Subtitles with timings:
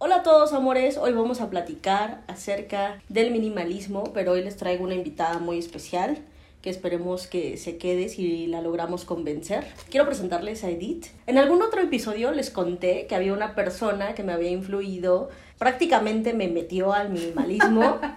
[0.00, 4.84] Hola a todos amores, hoy vamos a platicar acerca del minimalismo, pero hoy les traigo
[4.84, 6.18] una invitada muy especial
[6.62, 9.66] que esperemos que se quede si la logramos convencer.
[9.90, 11.06] Quiero presentarles a Edith.
[11.26, 16.32] En algún otro episodio les conté que había una persona que me había influido, prácticamente
[16.32, 17.98] me metió al minimalismo.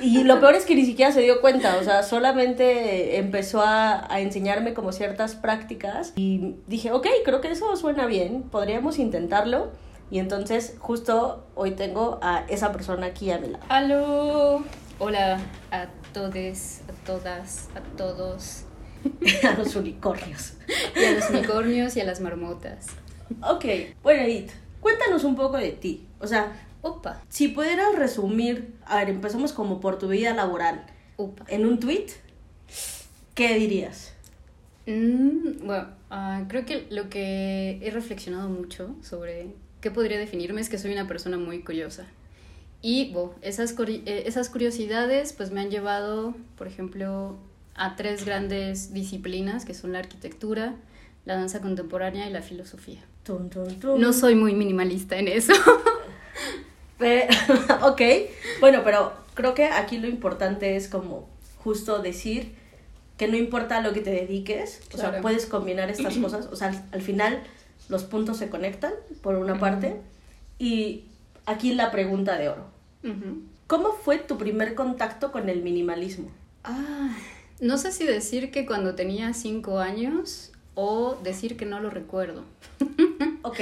[0.00, 4.14] Y lo peor es que ni siquiera se dio cuenta, o sea, solamente empezó a,
[4.14, 9.72] a, enseñarme como ciertas prácticas y dije, ok, creo que eso suena bien, podríamos intentarlo.
[10.12, 13.64] Y entonces justo hoy tengo a esa persona aquí a mi lado.
[13.70, 14.62] ¡Aló!
[14.98, 18.64] Hola a todes, a todas, a todos.
[19.42, 20.52] a los unicornios.
[20.94, 22.88] Y a los unicornios y a las marmotas.
[23.40, 23.64] Ok,
[24.02, 24.50] bueno Edith,
[24.82, 26.06] cuéntanos un poco de ti.
[26.20, 27.22] O sea, Opa.
[27.30, 30.84] si pudieras resumir, a ver, empezamos como por tu vida laboral.
[31.16, 31.46] Opa.
[31.48, 32.08] En un tweet,
[33.34, 34.12] ¿qué dirías?
[34.84, 40.70] Mm, bueno, uh, creo que lo que he reflexionado mucho sobre qué podría definirme es
[40.70, 42.06] que soy una persona muy curiosa.
[42.80, 43.74] Y bueno, esas,
[44.06, 47.36] esas curiosidades pues me han llevado, por ejemplo,
[47.74, 50.76] a tres grandes disciplinas que son la arquitectura,
[51.26, 53.00] la danza contemporánea y la filosofía.
[53.24, 54.00] Tum, tum, tum.
[54.00, 55.52] No soy muy minimalista en eso.
[57.82, 58.00] ok,
[58.60, 62.54] bueno, pero creo que aquí lo importante es como justo decir
[63.18, 65.08] que no importa lo que te dediques, claro.
[65.08, 67.42] o sea, puedes combinar estas cosas, o sea, al, al final
[67.92, 70.00] los puntos se conectan, por una parte,
[70.58, 71.04] y
[71.44, 72.64] aquí la pregunta de oro.
[73.04, 73.42] Uh -huh.
[73.66, 76.30] ¿Cómo fue tu primer contacto con el minimalismo?
[76.64, 77.14] Ah,
[77.60, 82.44] no sé si decir que cuando tenía cinco años o decir que no lo recuerdo.
[83.42, 83.60] ok.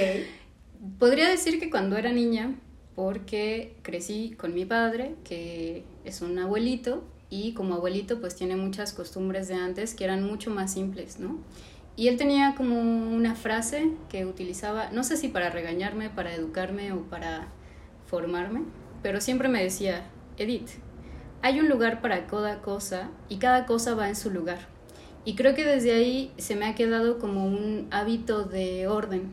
[1.01, 2.55] Podría decir que cuando era niña,
[2.95, 8.93] porque crecí con mi padre, que es un abuelito, y como abuelito pues tiene muchas
[8.93, 11.39] costumbres de antes que eran mucho más simples, ¿no?
[11.97, 16.93] Y él tenía como una frase que utilizaba, no sé si para regañarme, para educarme
[16.93, 17.49] o para
[18.07, 18.63] formarme,
[19.03, 20.05] pero siempre me decía,
[20.39, 20.71] Edith,
[21.43, 24.59] hay un lugar para cada cosa y cada cosa va en su lugar.
[25.25, 29.33] Y creo que desde ahí se me ha quedado como un hábito de orden,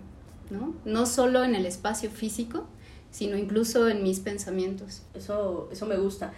[0.49, 0.73] ¿no?
[0.83, 2.67] No solo en el espacio físico,
[3.09, 5.03] sino incluso en mis pensamientos.
[5.13, 6.33] Eso, eso me gusta.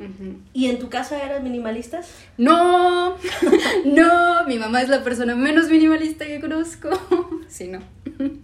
[0.00, 0.36] Uh -huh.
[0.54, 2.10] ¿Y en tu casa eras minimalistas?
[2.38, 3.16] No,
[3.84, 6.88] no, mi mamá es la persona menos minimalista que conozco.
[7.48, 7.80] sí, no.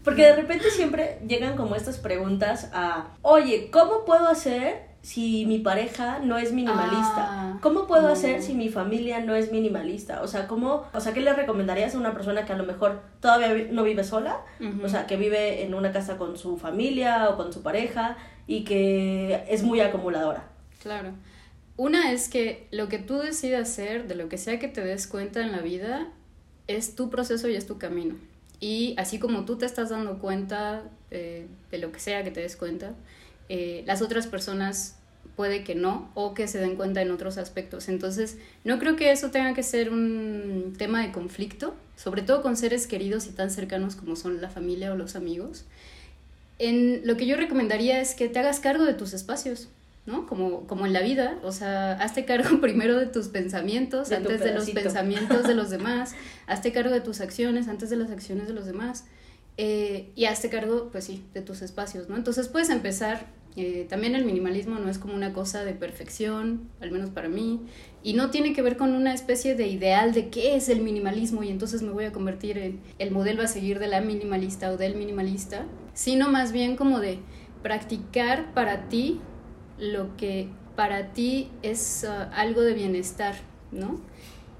[0.05, 5.59] Porque de repente siempre llegan como estas preguntas a, oye, ¿cómo puedo hacer si mi
[5.61, 7.28] pareja no es minimalista?
[7.28, 8.09] Ah, ¿Cómo puedo no.
[8.09, 10.22] hacer si mi familia no es minimalista?
[10.22, 13.00] O sea, ¿cómo, o sea, ¿qué le recomendarías a una persona que a lo mejor
[13.21, 14.41] todavía no vive sola?
[14.61, 14.84] Uh -huh.
[14.84, 18.16] O sea, que vive en una casa con su familia o con su pareja
[18.47, 20.45] y que es muy acumuladora.
[20.83, 21.11] Claro.
[21.77, 25.07] Una es que lo que tú decidas hacer, de lo que sea que te des
[25.07, 26.09] cuenta en la vida,
[26.69, 28.17] es tu proceso y es tu camino.
[28.61, 32.41] Y así como tú te estás dando cuenta eh, de lo que sea que te
[32.41, 32.95] des cuenta,
[33.49, 34.97] eh, las otras personas
[35.37, 37.89] puede que no o que se den cuenta en otros aspectos.
[37.89, 42.57] Entonces, no creo que eso tenga que ser un tema de conflicto, sobre todo con
[42.57, 45.65] seres queridos y tan cercanos como son la familia o los amigos.
[46.59, 49.69] En, lo que yo recomendaría es que te hagas cargo de tus espacios.
[50.06, 50.27] ¿No?
[50.27, 54.22] Como, como en la vida, o sea, hazte cargo primero de tus pensamientos De tu
[54.22, 56.15] antes de los pensamientos de los demás,
[56.47, 59.05] hazte cargo de tus acciones antes de las acciones de los demás
[59.59, 62.16] eh, y hazte cargo, pues sí, de tus espacios, ¿no?
[62.16, 66.91] Entonces puedes empezar, eh, también el minimalismo no es como una cosa de perfección, al
[66.91, 67.62] menos para mí,
[68.03, 71.43] y no tiene que ver con una especie de ideal de qué es el minimalismo
[71.43, 74.77] y entonces me voy a convertir en el modelo a seguir de la minimalista o
[74.77, 75.65] del minimalista,
[75.95, 77.19] sino más bien como de
[77.62, 79.21] practicar para ti
[79.79, 83.35] lo que para ti es uh, algo de bienestar,
[83.73, 84.01] ¿no?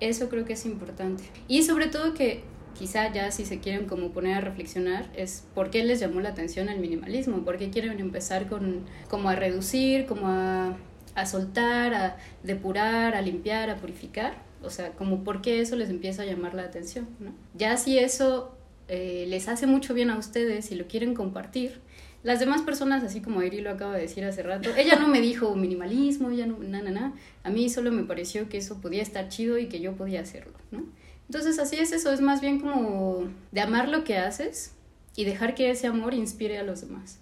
[0.00, 1.25] Eso creo que es importante.
[1.49, 2.43] Y sobre todo que
[2.78, 6.31] quizá ya si se quieren como poner a reflexionar es por qué les llamó la
[6.31, 10.77] atención el minimalismo, por qué quieren empezar con como a reducir, como a,
[11.15, 15.88] a soltar, a depurar, a limpiar, a purificar, o sea, como por qué eso les
[15.88, 17.33] empieza a llamar la atención, ¿no?
[17.54, 18.54] Ya si eso
[18.89, 21.80] eh, les hace mucho bien a ustedes y lo quieren compartir,
[22.26, 25.20] las demás personas, así como Eri lo acaba de decir hace rato, ella no me
[25.20, 27.12] dijo minimalismo, ella no, na, na, na.
[27.44, 30.54] A mí solo me pareció que eso podía estar chido y que yo podía hacerlo,
[30.72, 30.82] ¿no?
[31.28, 34.72] Entonces así es eso, es más bien como de amar lo que haces
[35.14, 37.20] y dejar que ese amor inspire a los demás.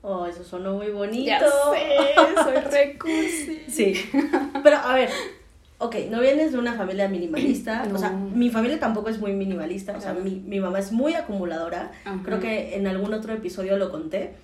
[0.00, 1.26] Oh, eso sonó muy bonito.
[1.26, 3.62] Ya sé, soy recursi.
[3.68, 4.10] Sí.
[4.62, 5.10] Pero a ver,
[5.78, 7.84] ok, no vienes de una familia minimalista.
[7.86, 7.94] No.
[7.96, 9.96] O sea, mi familia tampoco es muy minimalista.
[9.96, 10.24] O sea, Claro.
[10.24, 11.92] mi, mi mamá es muy acumuladora.
[12.04, 12.20] Ajá.
[12.24, 14.34] Creo que en algún otro episodio lo conté.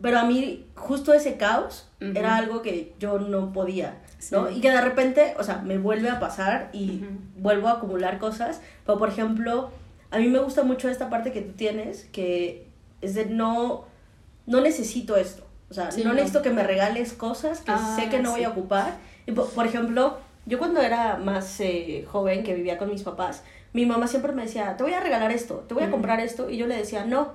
[0.00, 2.12] Pero a mí, justo ese caos Ujú.
[2.18, 3.98] era algo que yo no podía,
[4.32, 4.48] ¿no?
[4.48, 4.54] Sí.
[4.56, 7.06] Y que de repente, o sea, me vuelve a pasar y Ujú.
[7.36, 8.62] vuelvo a acumular cosas.
[8.86, 9.70] Pero, por ejemplo,
[10.10, 12.66] a mí me gusta mucho esta parte que tú tienes, que
[13.02, 13.84] es de no,
[14.46, 15.44] no necesito esto.
[15.68, 16.14] O sea, Sí, no no.
[16.14, 18.44] necesito que me regales cosas que Ah, sé que no voy sí.
[18.46, 18.94] a ocupar.
[19.26, 20.16] Y, po- por ejemplo,
[20.46, 23.42] yo cuando era más eh, joven, que vivía con mis papás,
[23.72, 26.50] mi mamá siempre me decía, te voy a regalar esto, te voy a comprar esto.
[26.50, 27.32] Y yo le decía, no.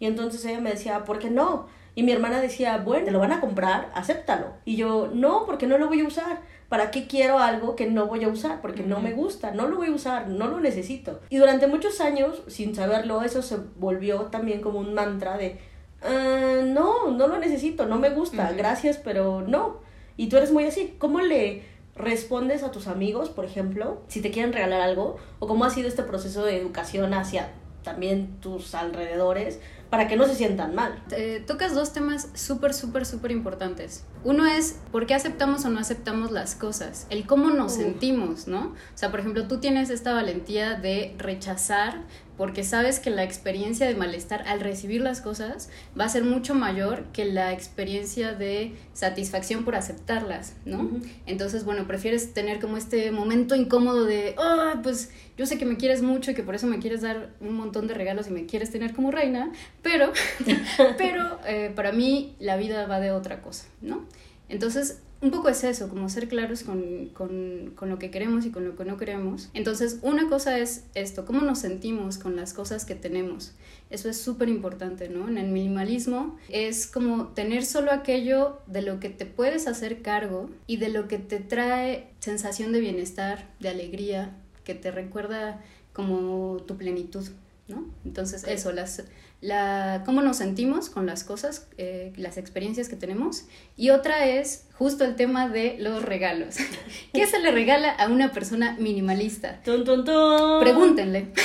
[0.00, 1.66] Y entonces ella me decía, ¿por qué no?
[1.94, 4.46] Y mi hermana decía, bueno, te lo van a comprar, acéptalo.
[4.64, 6.40] Y yo, no, porque no lo voy a usar.
[6.68, 8.60] ¿Para qué quiero algo que no voy a usar?
[8.60, 11.20] Porque no me gusta, no lo voy a usar, no lo necesito.
[11.28, 15.58] Y durante muchos años, sin saberlo, eso se volvió también como un mantra de,
[16.02, 19.80] "Ah, no, no lo necesito, no me gusta, gracias, pero no.
[20.16, 20.96] Y tú eres muy así.
[20.98, 21.62] ¿Cómo le
[21.96, 25.16] respondes a tus amigos, por ejemplo, si te quieren regalar algo?
[25.38, 27.50] ¿O cómo ha sido este proceso de educación hacia
[27.82, 29.60] también tus alrededores
[29.90, 31.00] para que no se sientan mal?
[31.12, 34.04] Eh, tocas dos temas súper, súper, súper importantes.
[34.24, 37.78] Uno es por qué aceptamos o no aceptamos las cosas, el cómo nos Uf.
[37.78, 38.68] sentimos, ¿no?
[38.68, 42.02] O sea, por ejemplo, tú tienes esta valentía de rechazar
[42.36, 46.54] porque sabes que la experiencia de malestar al recibir las cosas va a ser mucho
[46.54, 50.90] mayor que la experiencia de satisfacción por aceptarlas, ¿no?
[51.26, 55.76] Entonces, bueno, prefieres tener como este momento incómodo de, ah, pues yo sé que me
[55.76, 58.46] quieres mucho y que por eso me quieres dar un montón de regalos y me
[58.46, 59.52] quieres tener como reina,
[59.82, 60.12] pero,
[60.98, 64.06] pero eh, para mí la vida va de otra cosa, ¿no?
[64.48, 68.50] Entonces, un poco es eso, como ser claros con, con, con lo que queremos y
[68.50, 69.48] con lo que no queremos.
[69.54, 73.52] Entonces, una cosa es esto, cómo nos sentimos con las cosas que tenemos.
[73.88, 75.26] Eso es súper importante, ¿no?
[75.28, 80.50] En el minimalismo es como tener solo aquello de lo que te puedes hacer cargo
[80.66, 85.62] y de lo que te trae sensación de bienestar, de alegría, que te recuerda
[85.94, 87.26] como tu plenitud,
[87.68, 87.86] ¿no?
[88.04, 89.04] Entonces, eso, las,
[89.44, 93.44] la, cómo nos sentimos con las cosas, eh, las experiencias que tenemos.
[93.76, 96.56] Y otra es justo el tema de los regalos.
[97.12, 99.60] ¿Qué se le regala a una persona minimalista?
[99.62, 100.60] Tun, tun, tun.
[100.60, 101.28] Pregúntenle.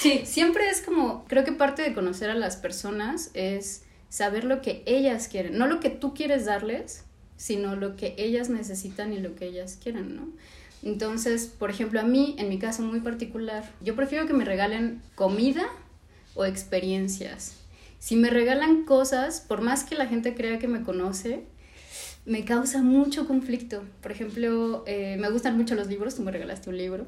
[0.00, 4.60] Sí, siempre es como, creo que parte de conocer a las personas es saber lo
[4.60, 7.04] que ellas quieren, no lo que tú quieres darles,
[7.36, 10.28] sino lo que ellas necesitan y lo que ellas quieren, ¿no?
[10.84, 15.02] Entonces, por ejemplo, a mí, en mi caso muy particular, yo prefiero que me regalen
[15.16, 15.66] comida
[16.38, 17.54] o experiencias.
[17.98, 21.42] Si me regalan cosas, por más que la gente crea que me conoce,
[22.26, 23.82] me causa mucho conflicto.
[24.02, 27.06] Por ejemplo, eh, me gustan mucho los libros, tú me regalaste un libro,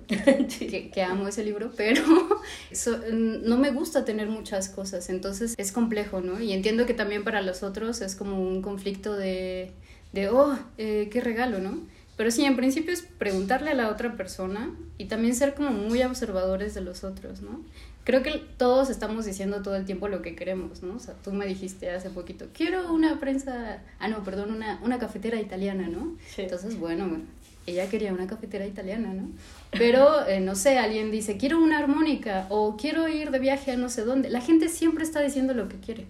[0.48, 0.66] Sí.
[0.70, 2.02] que, que amo ese libro, pero
[2.72, 6.40] so- no me gusta tener muchas cosas, entonces es complejo, ¿no?
[6.40, 9.72] Y entiendo que también para los otros es como un conflicto de,
[10.12, 11.78] de oh, eh, qué regalo, ¿no?
[12.16, 16.02] Pero sí, en principio es preguntarle a la otra persona y también ser como muy
[16.02, 17.64] observadores de los otros, ¿no?
[18.04, 20.96] Creo que todos estamos diciendo todo el tiempo lo que queremos, ¿no?
[20.96, 24.98] O sea, tú me dijiste hace poquito, quiero una prensa, ah, no, perdón, una, una
[24.98, 26.16] cafetera italiana, ¿no?
[26.34, 26.42] Sí.
[26.42, 27.24] Entonces, bueno, bueno,
[27.66, 29.28] ella quería una cafetera italiana, ¿no?
[29.70, 33.76] Pero, eh, no sé, alguien dice, quiero una armónica o quiero ir de viaje a
[33.76, 34.30] no sé dónde.
[34.30, 36.06] La gente siempre está diciendo lo que quiere.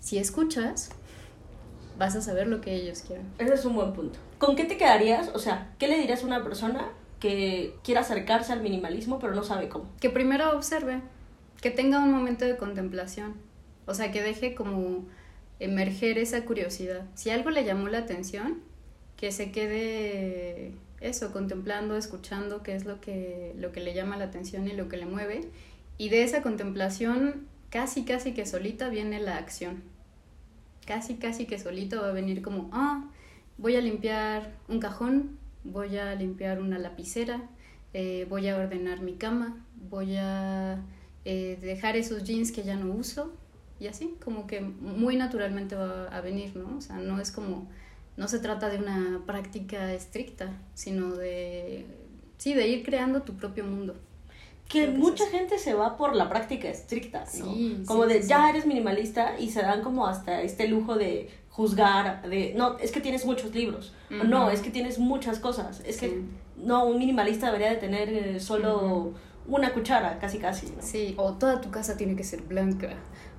[0.00, 0.90] Si escuchas,
[1.98, 3.26] vas a saber lo que ellos quieren.
[3.38, 4.18] Ese es un buen punto.
[4.38, 5.30] ¿Con qué te quedarías?
[5.34, 6.88] O sea, ¿qué le dirías a una persona
[7.20, 9.86] que quiera acercarse al minimalismo pero no sabe cómo?
[10.00, 11.00] Que primero observe,
[11.62, 13.34] que tenga un momento de contemplación.
[13.86, 15.06] O sea, que deje como
[15.60, 17.06] emerger esa curiosidad.
[17.14, 18.60] Si algo le llamó la atención,
[19.16, 24.24] que se quede eso, contemplando, escuchando qué es lo que, lo que le llama la
[24.24, 25.48] atención y lo que le mueve.
[25.98, 29.84] Y de esa contemplación, casi, casi que solita viene la acción.
[30.84, 33.08] Casi, casi que solito va a venir como, ah,
[33.56, 37.40] voy a limpiar un cajón, voy a limpiar una lapicera,
[37.94, 40.82] eh, voy a ordenar mi cama, voy a
[41.24, 43.32] eh, dejar esos jeans que ya no uso
[43.82, 46.76] y así, como que muy naturalmente va a venir, ¿no?
[46.76, 47.68] O sea, no es como,
[48.16, 51.84] no se trata de una práctica estricta, sino de,
[52.38, 53.96] sí, de ir creando tu propio mundo.
[54.68, 57.52] Que mucha es gente se va por la práctica estricta, ¿no?
[57.54, 60.94] Sí, como sí, de sí, ya eres minimalista y se dan como hasta este lujo
[60.94, 65.82] de juzgar, de no, es que tienes muchos libros, no, es que tienes muchas cosas,
[65.84, 66.22] es que
[66.56, 69.12] no, un minimalista debería de tener eh, solo
[69.46, 70.82] una cuchara, casi casi, ¿no?
[70.82, 72.90] Sí, o toda tu casa tiene que ser blanca,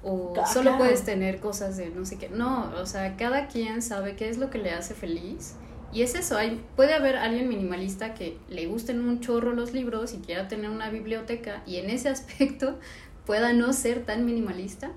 [0.04, 0.78] o Ah, solo claro.
[0.80, 2.30] puedes tener cosas de no sé qué.
[2.30, 5.56] No, o sea, cada quien sabe qué es lo que le hace feliz.
[5.94, 10.14] Y es eso, hay, puede haber alguien minimalista que le gusten un chorro los libros
[10.16, 12.80] y quiera tener una biblioteca y en ese aspecto
[13.28, 14.92] pueda no ser tan minimalista,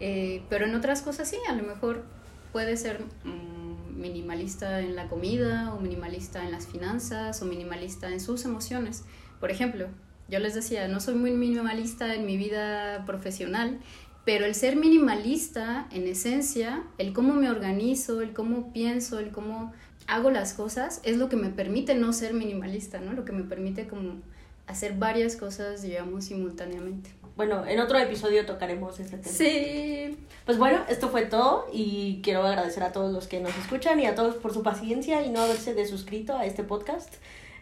[0.00, 2.02] eh, pero en otras cosas sí, a lo mejor
[2.50, 8.18] puede ser mm, minimalista en la comida o minimalista en las finanzas o minimalista en
[8.18, 9.04] sus emociones.
[9.40, 9.86] Por ejemplo,
[10.28, 13.78] yo les decía, no soy muy minimalista en mi vida profesional,
[14.24, 19.72] pero el ser minimalista, en esencia, el cómo me organizo, el cómo pienso, el cómo
[20.06, 23.14] hago las cosas, es lo que me permite no ser minimalista, ¿no?
[23.14, 24.20] Lo que me permite como
[24.66, 27.10] hacer varias cosas, digamos, simultáneamente.
[27.36, 29.32] Bueno, en otro episodio tocaremos este tema.
[29.32, 30.18] Sí.
[30.44, 34.06] Pues bueno, esto fue todo y quiero agradecer a todos los que nos escuchan y
[34.06, 37.14] a todos por su paciencia y no haberse desuscrito a este podcast.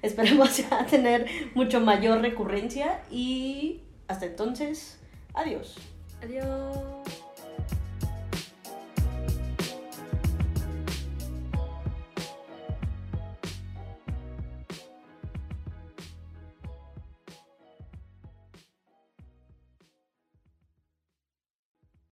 [0.06, 5.00] Esperemos ya tener mucho mayor recurrencia y hasta entonces,
[5.34, 5.76] adiós.
[6.22, 7.25] Adiós.